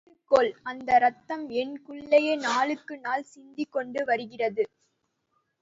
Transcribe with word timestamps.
தெரிந்து 0.03 0.29
கொள் 0.31 0.49
அந்த 0.63 0.89
இரத்தம் 0.95 1.43
எனக்குள்ளேயே 1.55 2.33
நாளுக்குநாள் 2.39 3.29
சிந்திக்கொண்டு 3.33 4.01
வருகிறது. 4.05 4.65